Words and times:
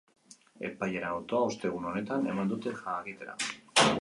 Epailearen 0.69 1.09
autoa 1.09 1.43
ostegun 1.51 1.87
honetan 1.91 2.27
eman 2.33 2.53
dute 2.55 2.75
jakitera. 2.81 3.41